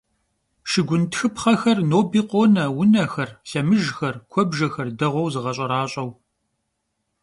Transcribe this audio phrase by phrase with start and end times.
[0.69, 6.09] Şşıgun txıpxheş'ıpxhexer nobi khone vunexer, lhemıjjxer, kuebjjexer değueu zığeş'eraş'eu.